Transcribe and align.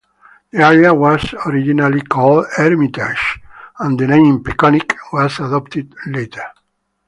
The 0.49 0.57
area 0.63 0.95
was 0.95 1.31
originally 1.45 2.01
called 2.01 2.47
"Hermitage", 2.57 3.39
and 3.77 3.99
the 3.99 4.07
name 4.07 4.43
"Peconic" 4.43 4.95
was 5.13 5.39
adopted 5.39 5.93
later. 6.07 6.41